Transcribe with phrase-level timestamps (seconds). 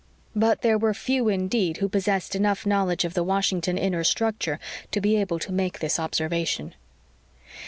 [0.35, 4.57] But there were few indeed who possessed enough knowledge of the Washington inner structure
[4.89, 6.73] to be able to make this observation.